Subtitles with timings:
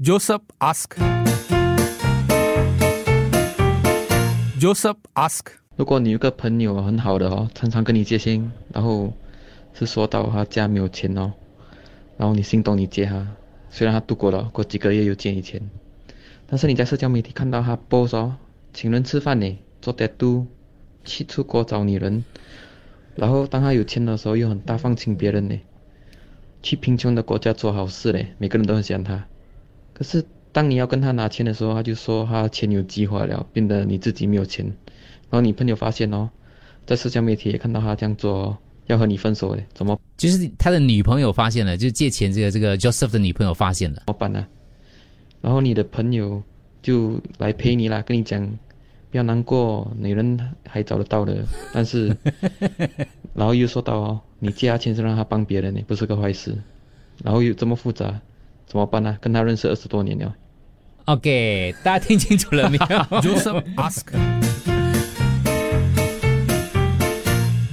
[0.00, 0.94] Joseph ask.
[4.60, 5.46] Joseph ask.
[5.74, 9.12] 如果你有个朋友很好的哦，常常跟你借钱，然后
[9.74, 11.32] 是说到他家没有钱哦，
[12.16, 13.26] 然后你心动你借他，
[13.70, 15.60] 虽然他度过了过几个月又借你钱，
[16.46, 18.36] 但是你在社交媒体看到他 post 哦，
[18.72, 20.46] 请人吃饭呢，做代租
[21.04, 22.24] 去出国找女人，
[23.16, 25.58] 然后当他有钱的时候又很大方请别人呢，
[26.62, 29.26] 去贫穷的国家做好事嘞，每个人都很喜欢他，
[29.98, 34.64] 可是当你要跟他拿钱的时候，他就说他钱有计划了，变得你自己没有钱。
[34.64, 36.30] 然后你朋友发现哦，
[36.86, 44.46] 在社交媒体也看到他这样做、哦，要和你分手诶，怎么就是他的女朋友发现了，就是借钱这个这个 Joseph 的女朋友发现了，怎么办呢？
[45.40, 46.40] 然后你的朋友
[46.80, 48.40] 就来陪你啦，跟你讲
[49.10, 51.44] 不要难过，女人还找得到的。
[51.72, 52.16] 但是，
[53.34, 56.56] 然后又说到哦，你借他钱是让他帮别人呢，不是个坏事。
[57.22, 58.20] 然后又这么复杂，
[58.68, 59.16] 怎么办呢？
[59.20, 60.32] 跟他认识二十多年了
[61.06, 62.86] ，OK，大家听清楚了没有？
[63.22, 64.04] Joseph ask.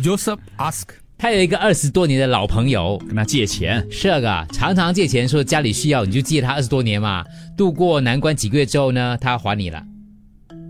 [0.02, 0.86] Joseph ask.
[1.18, 7.26] 他有一个二十多年的老朋友，跟他借钱，是个常常借钱，说家里需要你就借他二十多年嘛，
[7.58, 9.84] 度过难关几个月之后呢，他还你了，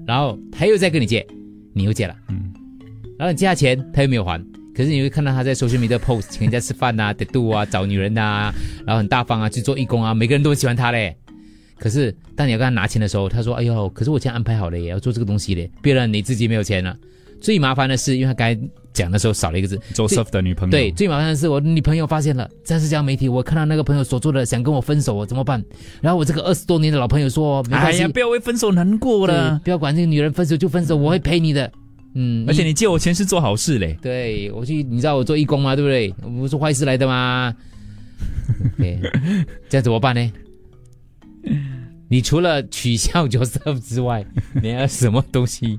[0.07, 1.25] 然后他又再跟你借，
[1.73, 2.51] 你又借了，嗯，
[3.19, 4.43] 然后你借他钱，他又没有还，
[4.75, 8.53] 可是你会看到他在 social media post 请人家吃饭呐、得度啊、找女人呐、
[8.85, 11.15] 然后很大方啊，去做义工啊，每个人都很喜欢他嘞。
[11.77, 16.95] 可是当你要跟他拿钱的时候，他说：“哎呦，可是我钱安排好了也，要做这个东西嘞，别人你自己没有钱了。”
[17.41, 18.59] 最麻烦的是，因为他刚才
[18.93, 25.63] 讲的时候少了一个字，Joseph 的女朋友，对，，最麻烦的是我女朋友发现了，在社交媒体我看到那个朋友所做的，想跟我分手，我怎么办？
[26.01, 31.69] 然后我这个二十多年的老朋友说，没关系，哎呀，不要为分手难过对了，不要管这个女人分手就分手，我会陪你的。
[32.15, 35.75] 嗯，而且你借我钱是做好事嘞，对我去，你知道我做义工吗？
[35.75, 36.13] 对不对？
[36.23, 37.53] 我不是坏事来的吗？
[38.79, 38.99] 对，
[39.69, 40.31] 这样怎么办呢？
[42.07, 44.25] 你除了取笑 Joseph 之外，
[44.63, 45.77] 你还有什么东西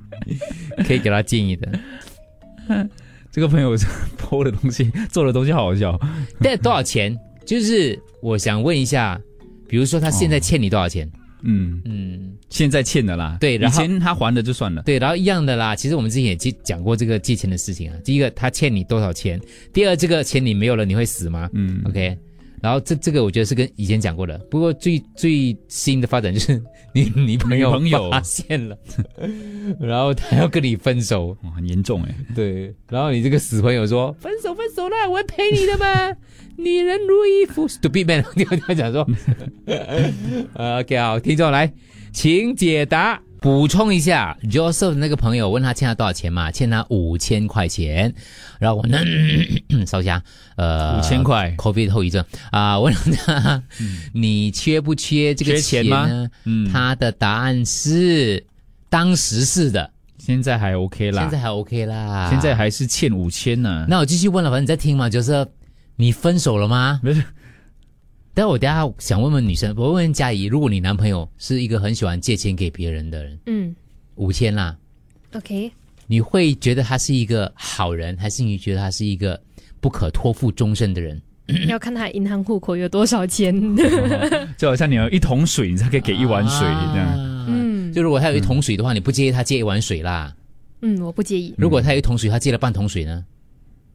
[0.86, 1.80] 可以给他建议的？
[3.32, 3.76] 这个朋友
[4.18, 5.98] PO 的东西，做的东西好好笑，
[6.40, 7.16] 但多少钱？
[7.46, 9.18] 就是我想问一下，
[9.68, 11.10] 比如说他现在欠你多少钱？
[11.42, 15.76] 嗯，嗯，现在欠的啦，对然后前他还的就算了，对，然后一样的啦。
[15.76, 17.96] 其实我们之前也去讲过这个借钱的事情啊。
[18.04, 19.40] 第一个，他欠你多少钱？
[19.72, 21.48] 第二，这个钱你没有了，你会死吗？
[21.52, 22.16] 嗯 OK，
[22.62, 26.60] 然后这这个我觉得是跟以前讲过的，不过最最新的发展就是
[26.94, 28.10] 你你朋友朋友。
[28.10, 28.76] 发现了，
[29.80, 36.16] 然后他要跟你分手，哇，很严重哎，对，然后你这个死朋友说分手分手啦，我会陪你的嘛，
[36.56, 39.06] 女人如衣服，stupid man，你跟他讲说。
[40.54, 41.72] 呃，OK 好，听众来，
[42.12, 43.20] 请解答。
[43.40, 46.50] 补充一下，Joseph 的那个朋友问他欠他多少钱嘛？
[46.50, 48.12] 欠他五千块钱，
[48.58, 48.98] 然后我呢，
[49.86, 50.22] 烧虾，
[50.56, 52.24] 呃，5000块，COVID 后遗症。
[52.50, 53.62] 啊，问他、
[54.12, 56.06] 你缺不缺这个缺钱吗？
[56.06, 56.30] 呢？
[56.44, 56.70] 嗯。
[56.72, 58.44] 他的答案是
[58.88, 65.46] 当时是的，现在还 OK 啦，现在还 OK 啦，现在还是欠五千呢，那我继续问了，反正你在听嘛，就是
[65.96, 67.00] 你分手了吗？
[67.02, 67.22] 不是
[68.36, 73.74] 但我等下想问问女生，我问问佳怡，如果你男朋友是一个很喜欢借钱给别人的人，嗯
[74.16, 74.76] 五千啦
[75.32, 75.72] ，，OK，
[76.06, 79.40] 你会觉得他是一个好人，还是你觉得他是一个
[79.80, 81.18] 不可托付终身的人？
[81.66, 83.54] 要看他银行户口有多少钱。
[84.58, 87.06] 就好像你有一桶水，你才可以给一碗水这样。
[87.06, 90.36] 啊嗯就如果他有一桶水的话，你不介意他借一碗水啦？
[90.82, 91.54] 嗯，我不介意。
[91.56, 93.24] 如果他有一桶水，他借了半桶水呢？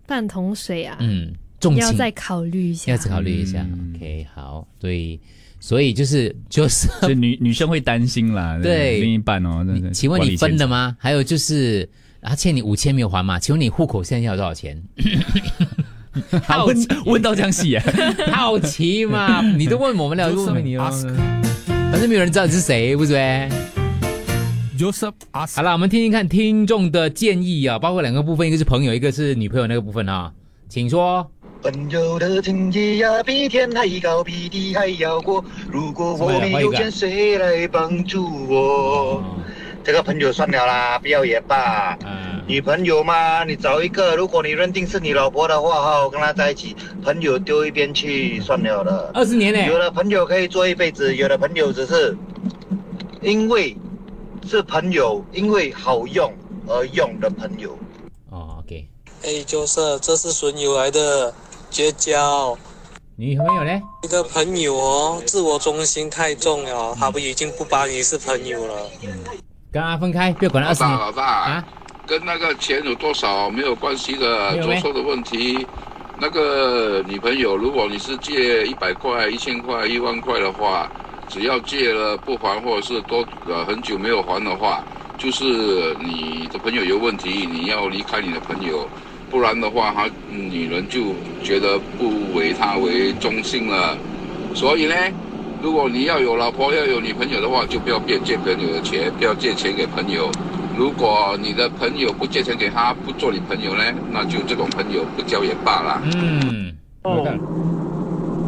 [0.08, 2.98] 半桶水啊，嗯，重情要再考虑一下要。
[2.98, 3.62] 再考虑一下。
[3.62, 5.20] 嗯 OK，好，对，
[5.60, 10.88] 所以就是就是就女女生会担心啦， 对另一半哦，真的请问你分了吗？
[10.88, 10.98] 吗？
[11.00, 11.88] 还有就是
[12.20, 13.40] 他欠你五千没有还嘛？
[13.40, 14.82] 请问你户口现在有多少钱？
[16.44, 17.84] 好问问到这样细啊？
[18.34, 19.42] 好奇嘛？
[19.56, 20.92] 你都问我们了问问你了。
[21.92, 23.48] 反正没有人知道你是谁，不是呗
[24.80, 25.58] ？Joseph ask.
[25.58, 30.34] 好了，我们听听看听众的建议啊，包括两个部分，一个是朋友，一个是女朋友那个部分啊，
[30.68, 31.30] 请说。
[31.62, 35.44] 朋友的情谊呀，比天还高，比地还要高。
[35.72, 39.24] 如果我没有钱，谁来帮助我？
[39.84, 41.96] 这个朋友算了啦，不要也罢。
[42.04, 46.76] 嗯，女朋友嘛，你找一个，如果你认定是你老婆的话，好好跟她在一起。
[47.04, 49.12] 朋友丢一边去算了了。
[49.14, 49.64] 二十年呢？
[49.68, 52.18] 有的朋友可以做一辈子，有的朋友只是
[53.22, 53.78] 因为
[54.48, 56.34] 是朋友，因为好用
[56.68, 57.78] 而用的朋友。
[58.32, 58.88] 哦，OK，
[59.24, 61.34] 哎，就是这是损友来的
[61.72, 62.56] 绝交。
[63.16, 63.82] 女朋友呢？
[64.04, 68.76] 你的朋友哦，自我中心太重了，他不已经不把你是朋友了。
[69.72, 71.66] 跟他分开，不要管他二十年老大老大，啊。
[72.06, 75.66] 跟那个钱有多少没有关系的做错的问题。
[76.20, 80.92] 那个女朋友，如果你是借一百块、一千块、一万块的话，
[81.30, 84.84] 只要借了不还，或者是多呃很久没有还的话，
[85.18, 88.90] 就是你的朋友有问题，你要离开你的朋友，
[89.32, 93.98] 不然的话，他女人就觉得不为他为中心了。
[94.54, 94.94] 所以呢，
[95.64, 100.30] 如果你要有老婆要有女朋友的话，就不要借借朋友的钱，不要借钱给朋友。
[100.78, 106.02] 如果你的朋友不借钱给他，不做你朋友呢，那就这种朋友不交也罢了。
[106.04, 107.26] 嗯，哦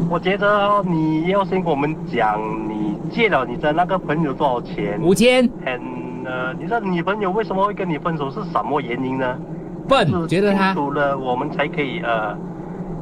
[0.10, 5.00] 我觉得你要先跟我们讲，你借了你的那个朋友多少钱？
[5.02, 5.80] 五千，很
[6.26, 8.30] 呃，你的女朋友为什么会跟你分手？
[8.30, 9.38] 是什么原因呢？
[9.88, 12.38] 笨，觉得他除了，我们才可以呃，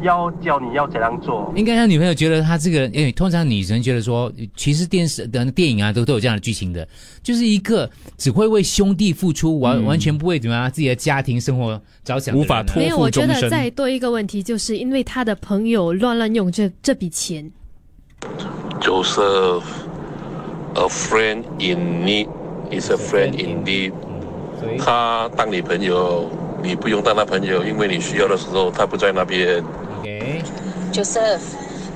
[0.01, 1.51] 要教你要怎样做。
[1.56, 6.88] 应该让女朋友觉得他这个，因为通常女生觉得说，其实电视的电影啊都都有这样的剧情的，
[7.22, 13.50] 就是一个只会为兄弟付出，完、嗯完全不为怎么样自己的家庭生活着想无法托没有，我觉得。
[13.50, 17.51] 再多一个问题，就是因为他的朋友乱乱用这这笔钱
[18.80, 19.63] ，Joseph,
[20.75, 22.27] a friend in need
[22.72, 23.92] is a friend indeed。
[24.77, 26.30] 他当你朋友，
[26.62, 29.63] 你不用当他朋友，因为你需要的时候他不在那边。
[30.00, 31.42] OK，Joseph，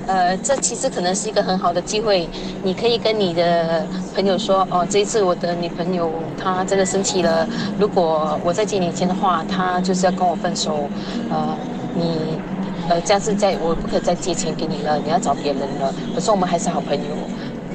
[0.06, 2.28] 呃，这其实可能是一个很好的机会，
[2.62, 7.48] 你可以跟你的朋友说，哦，这一次我的女朋友她真的生气了，
[7.78, 10.90] 如果我再借你钱的话，她就是要跟我分手，
[11.30, 11.56] 呃，
[11.94, 12.40] 你。
[12.88, 15.92] 呃，下次再我不可以再借钱给你了，你要找别人了。
[16.14, 17.16] 可是我们还是好朋友。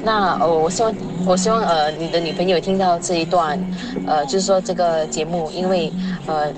[0.02, 0.94] 那呃，我希望
[1.26, 3.58] 我希望呃你的女朋友听到这一段，
[4.06, 5.92] 呃，就是说这个节目，因为
[6.26, 6.50] 呃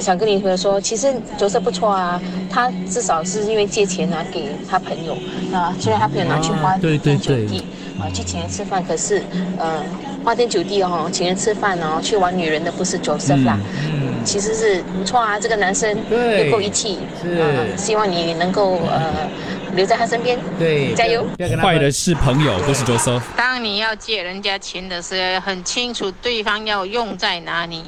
[0.00, 2.20] 想跟你朋友说，其实角色不错啊，
[2.50, 5.16] 他至少是因为借钱拿给他朋友，
[5.52, 7.64] 啊虽然他朋友拿去花啊对对对天酒地，
[8.00, 9.22] 啊去请人吃饭，可是
[9.58, 9.82] 呃
[10.24, 13.58] 花天酒地哦，请人吃饭哦，去玩女人的不是 Joseph 啦，
[13.92, 16.46] 嗯，其实是不错啊，这个男生对。
[16.46, 17.38] 有够义气，是。
[17.38, 19.28] 呃希望你能够呃
[19.74, 21.24] 留在他身边，对，加油。
[21.62, 23.22] 坏的是朋友，不是 Joseph。
[23.36, 27.82] 当你要借人家钱的时候，很清楚对方要用在哪里。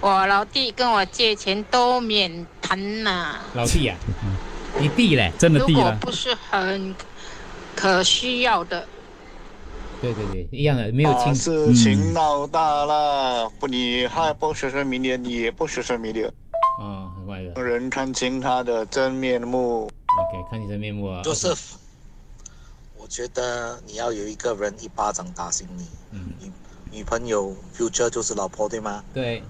[0.00, 3.96] 我老弟跟我借钱都免谈呐、老弟呀、
[4.78, 6.94] 你弟嘞，真的如地了，果不是很
[7.74, 8.86] 可需要的，
[10.00, 16.26] 对对对，一样的，没有亲，事情闹大了，不你还不说说明年，你也不说说明年，
[16.80, 17.52] 哦，很快的。
[17.56, 19.84] 让人看清他的真面目。
[19.84, 21.72] ，OK，看你真面目啊 Joseph，
[22.96, 25.86] 我觉得你要有一个人一巴掌打醒你。
[26.12, 26.32] 嗯。
[26.40, 26.52] 女
[26.90, 29.04] 女朋友 future 就是老婆对吗？
[29.12, 29.42] 对，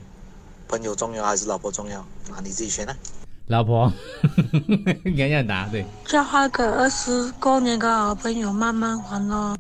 [0.69, 2.01] 朋友重要还是老婆重要？
[2.01, 2.95] 啊，你自己选啊。
[3.47, 3.91] 老婆，
[5.05, 9.57] 你敢这样答，对，叫他个二十过年跟好朋友慢慢还咯。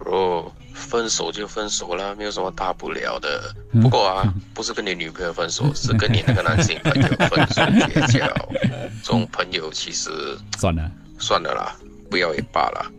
[0.00, 3.54] 哦，分手就分手了，没有什么大不了的。
[3.70, 8.26] 嗯不过啊，不是跟你女朋友分手， 是跟你那个男性朋友分手绝交。
[9.04, 10.90] 这种朋友其实算了，
[11.20, 11.76] 算了啦，
[12.10, 12.90] 不要也罢了。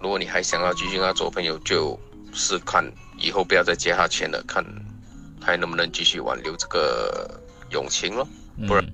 [0.00, 1.96] 如果你还想要继续跟他做朋友，就
[2.32, 2.84] 是看
[3.18, 4.64] 以后不要再借他钱了，看
[5.44, 8.26] 还能不能继续挽留这个友情咯。
[8.66, 8.84] 不然。
[8.84, 8.92] 嗯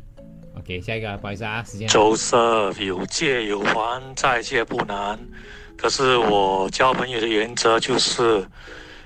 [0.58, 1.88] OK，下一个，不好意思啊，时间。
[1.88, 5.18] Joseph 有借有还，再借不难。
[5.76, 8.44] 可是我交朋友的原则就是，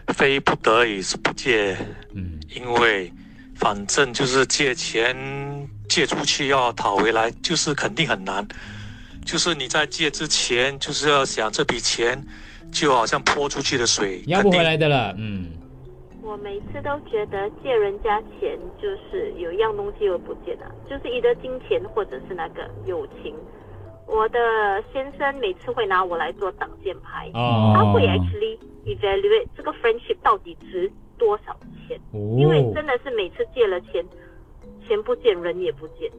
[0.08, 1.76] 非不得已是不借。
[2.14, 3.12] 嗯，因为
[3.55, 5.14] 反正就是借钱
[5.88, 8.44] 借出去要讨回来，就是肯定很难。
[9.25, 12.20] 就是你在借之前，就是要想这笔钱
[12.73, 15.50] 就好像泼出去的水，要不回来的了，嗯，
[16.25, 23.35] 我每次都觉得借人家钱就是有一样东西我不借的，就是一个金钱或者是那个友情。
[24.07, 31.54] 我的先生每次会拿我来做挡箭牌，哦他会 actually evaluate 这个 friendship 到底值多少
[31.87, 34.02] 钱，哦因为真的是每次借了钱，
[34.87, 36.11] 钱不见人也不见。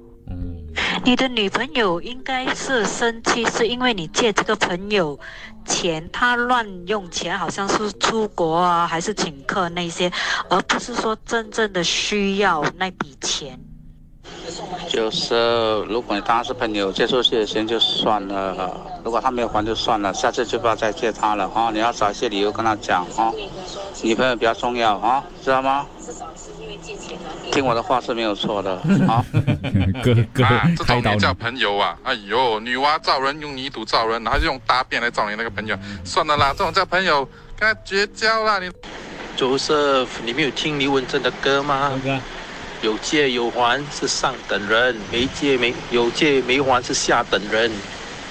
[1.06, 5.20] 你的女朋友应该是生气，是因为你借这个朋友
[5.64, 10.12] 钱，他乱用钱，好像是出国啊，还是请客那些，
[10.50, 13.60] 而不是说真正的需要那笔钱。
[14.90, 15.36] 就是
[15.90, 23.32] 如果你当他是朋友，借出去的钱就算了，如果他没有还就算了，下次就不要再借他了哈、你要找一些理由跟他讲哈、
[24.04, 25.86] 女朋友比较重要哈、知道吗？
[27.52, 28.74] 听我的话是没有错的
[29.08, 29.24] 啊。
[30.04, 31.98] 哥哥啊，这种也叫朋友啊！
[32.04, 38.70] 哎呦，女娲造人用泥土造人，然后就用大便来造你那个朋友，算了啦，这种叫朋友，跟他绝交啦你。
[39.38, 41.92] Joseph，你没有听刘文正的歌吗？
[42.82, 47.72] 有借有还是上等人，没借没有借没还是下等人，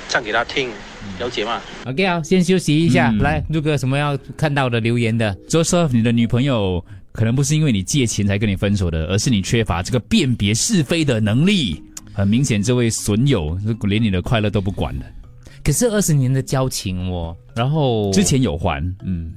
[0.08, 0.70] 唱给他听，
[1.18, 11.82] 了解吗？OK 啊，先休息一下，嗯来录个什么要看到的留言的 Joseph，你的女朋友可能不是因为你借钱才跟你分手的，而是你缺乏这个辨别是非的能力。
[12.12, 13.58] 很明显，这位损友
[13.88, 15.02] 连你的快乐都不管了。
[15.64, 19.32] 可是二十年的交情哦，然后之前有还，嗯，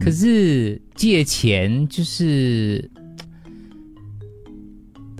[0.00, 2.90] 可是借钱就是，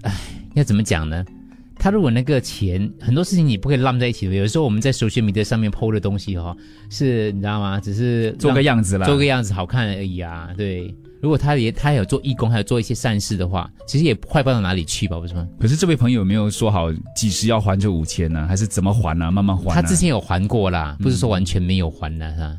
[0.03, 0.13] 唉，
[0.55, 1.25] 要怎么讲呢？
[1.83, 6.57] 他如果那个钱很多事情你不可以浪在一起的，有时候我们在 social media 上面 PO 的东西哈、哦，
[6.91, 7.81] 是你知道吗？
[7.81, 10.51] 只是做个样子啦做个样子好看而已啊。
[10.59, 15.49] 对，如果他也他有做义工，还有做一些善事的话，其实也坏不到哪里去吧，不是吗？
[15.59, 18.47] 可是这位朋友有没有说好几时要还这五千呢？
[18.47, 19.75] 还是怎么还呢、慢慢还、啊。
[19.75, 22.59] 他之前有还过啦，不是说完全没有还呢，哈。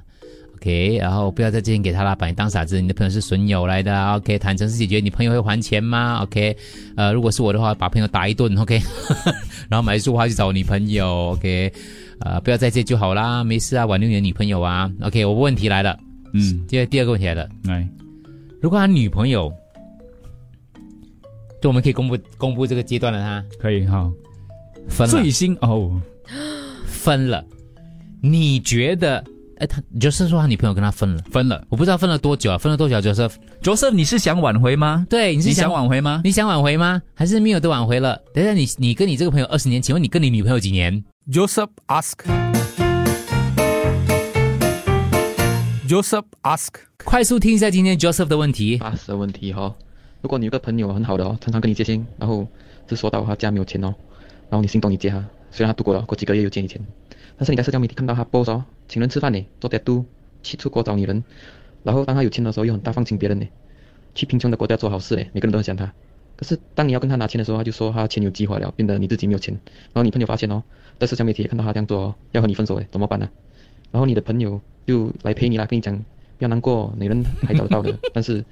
[0.61, 2.79] OK，然后不要再借钱给他啦，把你当傻子。
[2.79, 4.99] 你的朋友是损友来的啊，OK，坦诚是解决。
[4.99, 6.55] 你朋友会还钱吗？OK，
[6.95, 8.79] 呃，如果是我的话，把朋友打一顿，OK，
[9.67, 11.73] 然后买一束花去找女朋友，OK，
[12.19, 15.25] 呃，不要再借就好啦，没事啊，挽留你的女朋友啊，OK。
[15.25, 15.97] 我问题来了，
[16.33, 17.89] 嗯，第二第二个问题来了，来，
[18.61, 19.51] 如果他女朋友，
[21.59, 24.11] 就我们可以公布公布这个阶段了，他可以好，
[24.87, 25.99] 分了，最新哦，
[26.85, 27.43] 分了，
[28.21, 29.23] 你觉得？
[29.61, 35.05] 哎，他就是说他女朋友跟他分了，分了，我不知道分了多久啊，分了多久？Joseph，Joseph，Joseph, 你是想挽回吗？
[35.07, 36.21] 对，你是你想挽回吗？
[36.23, 36.99] 你想挽回吗？
[37.13, 38.19] 还是没有得挽回了？
[38.33, 42.13] 等一下你你跟你这个朋友二十年，请问你跟你女朋友几年？Joseph ask。
[45.87, 46.69] Joseph ask。
[47.05, 48.77] 快速听一下今天 Joseph 的问题。
[48.77, 49.75] 八十的问题哈、哦，
[50.21, 52.47] 如果你有个朋友很好的哦，常常跟你借钱，然后
[52.89, 53.93] 是说到他家没有钱哦，
[54.49, 56.81] 然后你心动你借他，虽然他度过了过几个月又借你钱。
[57.37, 60.05] 但是你在社交媒体看到他 post 哦，请人吃饭呢，做 tattoo，
[60.43, 61.23] 去出国找女人，
[61.83, 63.47] 然后当他有钱的时候又很大方请别人呢，
[64.13, 65.93] 去贫穷的国家做好事嘞，每个人都很想他。
[66.35, 69.53] 可是当你要跟他拿钱的时候，他就说他钱有计划了，变得你自己没有钱。
[69.93, 70.63] 然后你朋友发现哦，
[70.97, 73.29] 在社交媒体也看到他这样做哦，要和你分手诶，怎么办呢？
[73.91, 77.95] 然后你的朋友就来陪你啦，跟你讲不要难过，女人还找得到的。
[78.13, 78.43] 但是，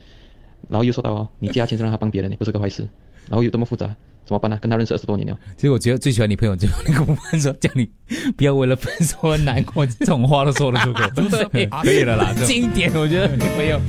[0.67, 2.87] 然后又说到哦，你借他钱是让他帮别人，不是个坏事。
[3.29, 3.87] 然后又这么复杂。
[4.25, 4.59] 怎么办呢？
[4.61, 5.35] 跟他认识二十多年了。
[5.55, 7.89] 其实我觉得最喜欢你朋友就那个部分说，叫你
[8.37, 11.09] 不要为了分手而难过，这种话都说得出口，
[11.51, 13.81] 对，可以了啦，经典，我觉得女朋友。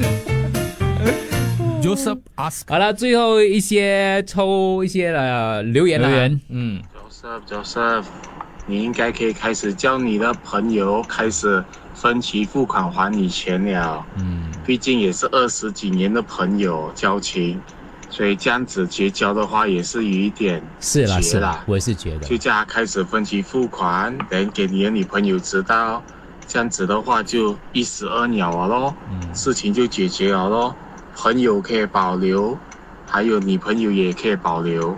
[1.82, 8.04] Joseph ask，好了，最后一些抽一些呃留言留言，嗯，Joseph Joseph，
[8.66, 17.60] 你应该可以开始叫你的朋友开始分期付款还你钱了，嗯，毕竟也是二十几年的朋友交情。
[18.10, 26.02] 所以这样子结交的话，也是有一点是啦是啦，我也是觉得，就叫他开始分期付款，等给你的女朋友知道，
[26.46, 30.74] 这样子的话就一石二鸟了咯，嗯、事情就解决了咯，
[31.14, 32.58] 朋友可以保留，
[33.06, 34.96] 还有女朋友也可以保留。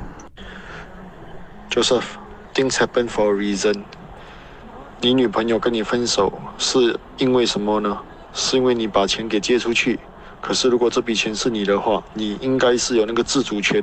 [1.71, 2.05] Joseph,
[2.55, 3.83] things happen for a reason.
[5.01, 7.99] 你女朋友跟你分手是因为什么呢？
[8.33, 9.99] 是因为你把钱给借出去。
[10.43, 13.81] 可是，如果这笔钱是你的话，你应该是有那个自主权，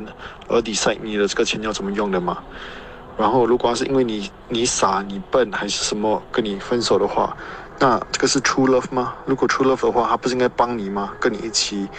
[0.49, 2.43] 而 decide 你的这个钱要怎么用的嘛。
[3.15, 7.35] 然后，如果是因为你你傻、你笨还是什么跟你分手的话，
[7.79, 9.15] 那这个是 true love 吗？
[9.25, 11.15] 如果 true love 的话，他不是应该帮你吗？
[11.17, 11.89] 跟你一起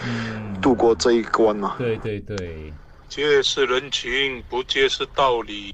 [0.61, 1.75] 度过这一关吗？
[1.79, 2.71] 对对对，
[3.09, 5.73] 借是人情，不借是道理，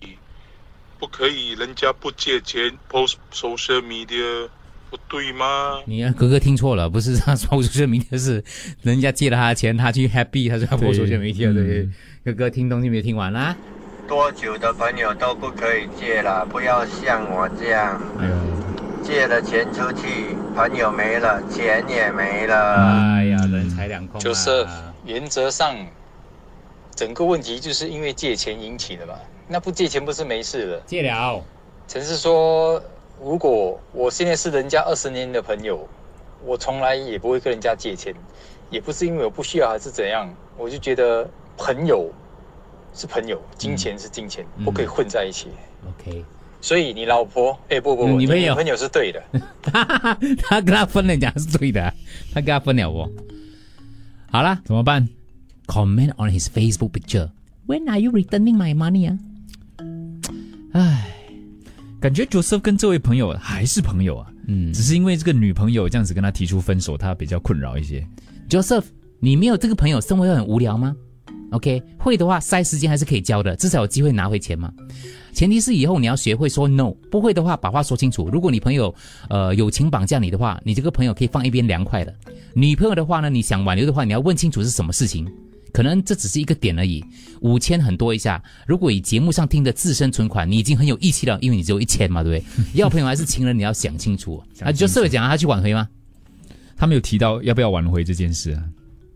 [0.98, 4.50] 不可以人家不借钱 post social media。
[4.90, 5.80] 不对吗？
[5.86, 8.44] 你哥哥听错了，不是他说 social media 是
[8.82, 11.90] 人家借了他的钱，他去 happy，他说他 social media 对。
[12.24, 13.56] 哥哥听东西没听完啦？
[14.08, 18.36] 多久的朋友都不可以借了，不要像我这样，哎呦
[19.04, 22.76] 借了钱出去，朋友没了，钱也没了。
[23.14, 24.24] 哎呀，人财两空、啊。
[24.24, 24.66] 就是
[25.06, 25.76] 原则上，
[26.96, 29.20] 整个问题就是因为借钱引起的吧？
[29.48, 30.82] 那不借钱不是没事了？
[30.86, 31.44] 借了。
[31.88, 32.82] 陈是说。
[33.22, 35.88] 如果我现在是人家二十年的朋友，
[36.46, 38.14] 我从来也不会跟人家借钱，
[38.70, 42.12] 也不是因为我不需要还是怎样，我就觉得朋友
[42.94, 45.48] 是朋友，金钱是金钱，嗯、不可以混在一起。
[45.88, 46.24] OK，
[46.62, 49.24] 所以你老婆，哎、欸、不不不，女朋友女朋友是对的，
[50.44, 51.92] 他跟他分了讲是对的，
[52.34, 53.10] 他跟他分了我。
[54.32, 55.10] 好了，怎么办
[55.66, 57.30] ？Comment on his Facebook picture.
[57.66, 59.18] When are you returning my money 啊？
[60.74, 61.17] 唉。
[62.00, 68.08] 感觉 Joseph 跟这位朋友还是朋友啊，嗯，只是因为这个女朋友这样子跟他提出分手，他比较困扰一些。
[68.48, 68.84] Joseph，
[69.20, 70.96] 你没有这个朋友，生活会很无聊吗
[71.52, 74.72] ？OK，会的话，塞时间还是可以交的，至少有机会拿回钱嘛。
[75.34, 78.30] 前提是以后你要学会说 no，不会的话把话说清楚。
[78.30, 78.94] 如果你朋友
[79.30, 82.14] 呃友情绑架你的话，你这个朋友可以放一边凉快的。
[82.54, 85.28] 女朋友的话呢，你想挽留的话，你要问清楚是什么事情。
[85.78, 87.06] 可能这只是一个点而已，
[87.40, 88.44] 五千很多一下。
[88.66, 92.66] 如果以节目上听的自身存款，你已经很有义气了，因为你只有一千嘛，对不对？
[92.74, 94.42] 要朋友还是情人，你要想清楚。
[94.62, 95.88] 啊，就社会讲他去挽回吗？
[96.76, 98.64] 他没有提到要不要挽回这件事啊。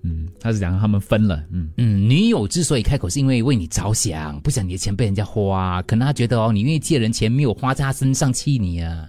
[0.04, 1.44] 嗯，他是讲他们分了。
[1.52, 5.82] 嗯嗯，女友之所以开口，是因为为你着想，不想你的钱被人家花。
[5.88, 9.08] 可能他觉得哦，你愿意借人钱，没有花在他身上气你啊。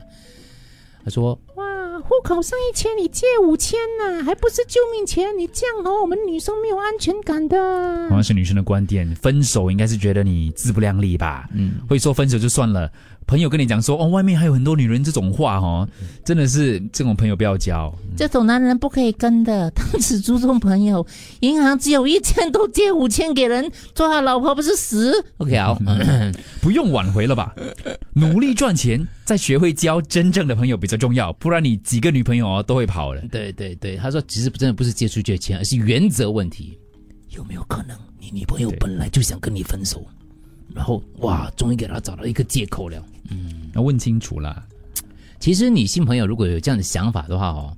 [1.05, 1.39] 他说
[2.23, 5.37] ：“考上一千，你借五千呐，还不是救命钱？
[5.37, 7.59] 你这样哦，我们女生没有安全感的。
[8.09, 11.49] 好像是女生的观点，分手应该是觉得你自不量力吧？
[11.55, 12.91] 嗯，会说分手就算了。
[13.27, 15.89] 朋友跟你讲说哦，外面还有很多女人，这种话哦，
[16.25, 17.93] 真的是这种朋友不要交。
[18.17, 21.07] 这种男人不可以跟的，他只注重朋友。
[21.41, 25.79] 银行只有一千，多借五千给人，做他老婆不是死？OK 好，
[26.61, 27.55] 不用挽回了吧？
[28.15, 33.23] 努力赚钱，再学会交真正的朋友比较重要，不然你几个女朋友哦都会跑了。
[33.31, 36.79] 对对对，他说其实真的不是借出借钱，而是原则问题。
[37.31, 40.05] 有没有可能你女朋友本来就想跟你分手，
[40.75, 43.03] 然后哇，终于给他找到一个借口了？
[43.31, 44.65] 嗯，要问清楚啦。
[45.39, 47.77] 其实你新朋友如果有这样的想法的话哦，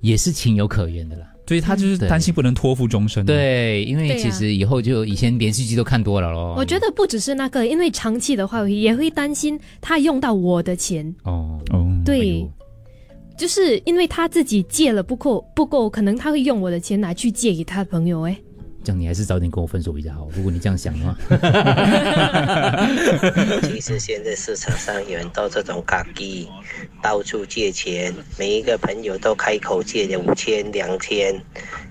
[0.00, 1.26] 也是情有可原的啦。
[1.46, 3.24] 所以他就是担心不能托付终身。
[3.24, 6.54] 对，因为其实以后就以前连续剧都看多了咯。
[6.58, 11.14] 我觉得不只是那个，因为长期的话也会担心他用到我的钱。
[11.22, 12.46] 哦哦，对，
[13.38, 18.22] 就是因为他自己借了不够不够，可能他会用我的钱拿去借给他的朋友。
[18.26, 18.38] 哎。
[18.88, 20.26] 这样你还是早点跟我分手比较好。
[20.34, 21.14] 如果你这样想的话，
[23.60, 26.48] 其实现在市场上有很多这种卡机，
[27.02, 31.38] 到处借钱，每一个朋友都开口借五千、两千。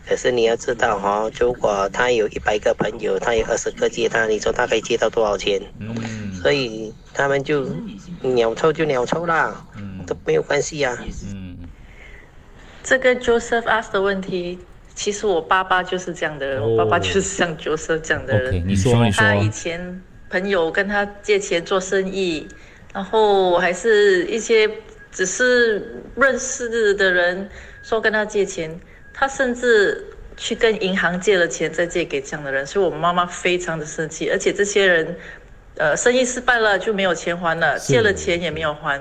[0.07, 5.61] 可是你要知道哈，如果他有一百个朋友，他有二十个借他，你说他可以借到多少钱？
[5.77, 7.63] 嗯，所以他们就
[8.23, 9.63] 鸟抽就鸟抽啦，
[10.07, 10.97] 都没有关系呀。
[11.31, 11.59] 嗯，
[12.81, 14.57] 这个 Joseph ask 的问题。
[14.97, 18.67] 其实我爸爸就是这样的人，我爸爸就是像角色这样的人。
[18.67, 19.23] 你说，你说。
[19.23, 22.47] 他以前朋友跟他借钱做生意，
[22.91, 24.67] 然后还是一些
[25.11, 27.47] 只是认识的人
[27.83, 28.75] 说跟他借钱，
[29.13, 30.03] 他甚至
[30.35, 34.31] 去跟银行借了钱再借给这样的人，所以我妈妈非常的生气。
[34.31, 35.15] 而且这些人，
[35.77, 38.99] 呃，生意失败了就没有钱还了，借了钱也没有还。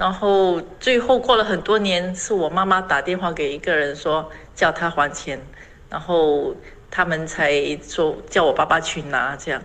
[0.00, 0.04] 是。
[0.04, 4.30] 然后最后过了很多年，是我妈妈打电话给一个人说。
[4.52, 5.40] 叫他还钱，
[5.88, 6.54] 然后
[6.90, 9.62] 他们才说叫我爸爸去拿这样，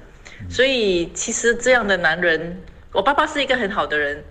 [0.49, 2.61] 所以其实这样的男人，
[2.93, 4.23] 我爸爸是一个很好的人，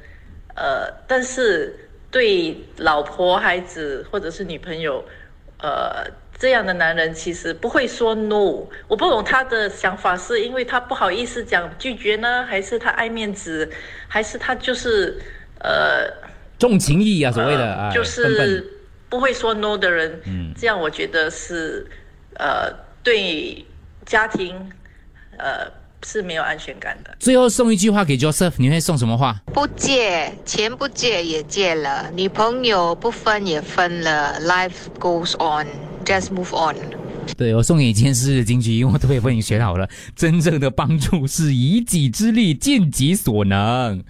[0.56, 5.04] 呃，但是对老婆、孩子或者是女朋友，
[5.58, 6.06] 呃，
[6.38, 8.66] 这样的男人其实不会说 no。
[8.88, 13.70] 我不懂他的想法，是因为他不好意思讲拒绝呢，还是他爱面子，
[14.08, 15.20] 还是他就是
[15.64, 16.12] 呃
[16.58, 18.70] 重情义啊，所谓的就是。
[19.06, 21.86] 不会说 no 的人，嗯，这样我觉得是，
[22.36, 22.68] 呃，
[23.00, 23.64] 对
[24.04, 24.56] 家庭，
[25.36, 25.70] 呃，
[26.04, 27.14] 是没有安全感的。
[27.20, 29.40] 最后送一句话给 Joseph，你会送什么话？
[29.52, 36.74] 不借钱，不借也借了，女朋友不分也分了，Life goes on，just move on。
[37.36, 39.88] 对我送给你今天是金句，因为我都被为你学好了。
[40.16, 44.02] 真正的帮助是以己之力，尽己所能。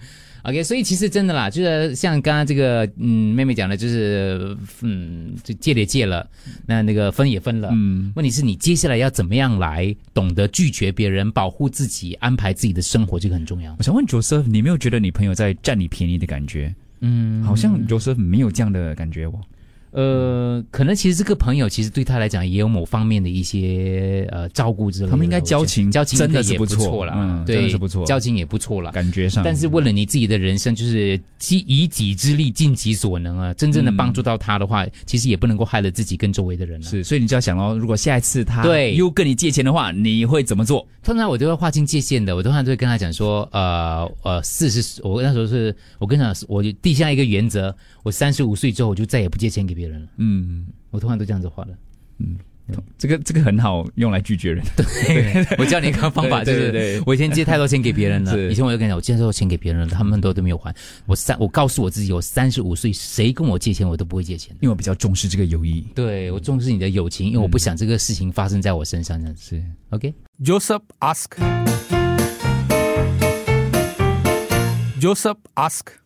[0.47, 6.29] OK，所以其实真的啦，就是像刚刚这个嗯妹妹讲的，就是嗯，就借也借了，
[6.67, 13.75] 那那个分也分了，嗯，问题是你接下来要怎么样来懂得拒绝别人，保护自己，安排自己的生活，这个很重要。
[13.79, 16.73] 我想问 Joseph，你没有觉得你朋友在占你便宜的感觉？
[17.01, 19.33] 嗯，好像 Joseph 没有这样的感觉哦。
[19.95, 25.11] 呃，可能其实这个朋友其实对他来讲也有某方面的一些呃照顾之类的。
[25.11, 29.41] 他们应该交情交情真的是不错了，嗯，真的是不错，交情也不错了，感觉上。
[29.41, 31.17] 但是为了你自己的人生，就是
[31.49, 36.85] 以以己之力尽己所能啊，真正的帮助到他的话，其实也不能够害了自己跟周围的人了。
[36.85, 40.85] 是，所以你就要想哦，如果下一次他对又跟你借钱的话，你会怎么做？
[41.03, 50.07] 通常我都会划清界限的，我通常都会跟他讲说，呃呃，四十，我那时候是我跟他讲，我定下一个原则，我三十五岁之后我就再也不借钱给别人了。
[50.17, 50.67] 嗯。
[50.91, 51.75] 我通常都这样子画的，
[52.19, 52.37] 嗯，
[52.97, 54.63] 这个这个很好用来拒绝人。
[54.77, 60.73] 对，我教你一个方法，就是我以前借太多钱给别人了，以前我就跟你讲，我借太多钱给别人了，他们都都没有还。
[61.05, 65.85] 我三，我告诉我自己，我三十五岁，谁跟我借钱，我都不会借钱，因为我比较重视这个友谊。
[65.93, 69.19] 对我重视你的友情，因为我不想这个事情发生在我身上。
[69.19, 70.83] 这样是 OK，Joseph
[75.01, 75.97] ask，Joseph ask。